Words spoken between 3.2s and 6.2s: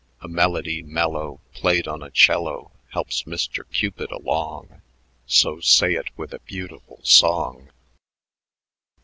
Mister Cupid along So say it